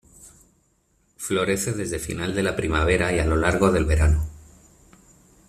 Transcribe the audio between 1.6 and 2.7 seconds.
desde final de la